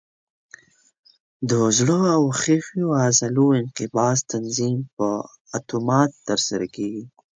[1.49, 5.07] د زړه او ښویو عضلو انقباض تنظیم په
[5.57, 7.05] اتومات ترسره کېږي.